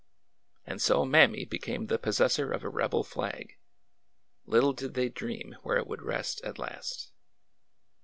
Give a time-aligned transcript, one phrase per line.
[0.65, 3.59] And so Mammy became the possessor of a rebel flag.
[4.47, 7.11] Little did they dream where it would rest at last.